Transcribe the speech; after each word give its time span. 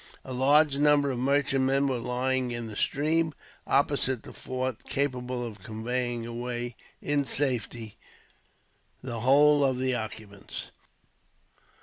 A 0.25 0.33
large 0.33 0.79
number 0.79 1.11
of 1.11 1.19
merchantmen 1.19 1.85
were 1.87 1.99
lying 1.99 2.49
in 2.49 2.65
the 2.65 2.75
stream, 2.75 3.35
opposite 3.67 4.23
the 4.23 4.33
fort, 4.33 4.83
capable 4.87 5.45
of 5.45 5.59
conveying 5.61 6.25
away 6.25 6.75
in 7.03 7.23
safety 7.27 7.99
the 9.03 9.19
whole 9.19 9.63
of 9.63 9.77
the 9.77 9.93
occupants. 9.93 10.71